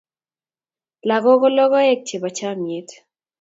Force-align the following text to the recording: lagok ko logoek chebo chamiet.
lagok 1.07 1.37
ko 1.41 1.47
logoek 1.57 1.99
chebo 2.07 2.29
chamiet. 2.37 2.87